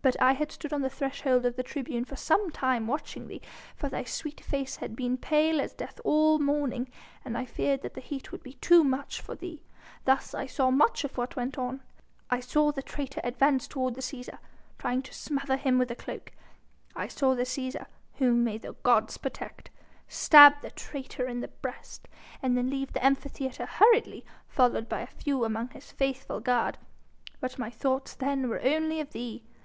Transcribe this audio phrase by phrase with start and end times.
[0.00, 3.42] But I had stood on the threshold of the tribune for some time watching thee,
[3.74, 6.88] for thy sweet face had been pale as death all the morning,
[7.24, 9.64] and I feared that the heat would be too much for thee.
[10.04, 11.82] Thus I saw much of what went on.
[12.30, 14.38] I saw the traitor advance toward the Cæsar,
[14.78, 16.30] trying to smother him with a cloak.
[16.94, 17.86] I saw the Cæsar
[18.18, 19.70] whom may the gods protect
[20.06, 22.06] stab the traitor in the breast,
[22.40, 26.78] and then leave the Amphitheatre hurriedly, followed by a few among his faithful guard.
[27.40, 29.42] But my thoughts then were only of thee.